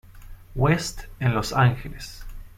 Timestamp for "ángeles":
1.53-2.23